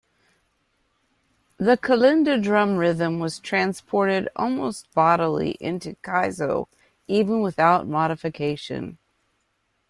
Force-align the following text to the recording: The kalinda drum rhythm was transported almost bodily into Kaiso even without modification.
The 1.57 1.77
kalinda 1.77 2.41
drum 2.41 2.77
rhythm 2.77 3.19
was 3.19 3.37
transported 3.37 4.29
almost 4.35 4.91
bodily 4.95 5.51
into 5.61 5.93
Kaiso 6.01 6.67
even 7.07 7.41
without 7.43 7.87
modification. 7.87 8.97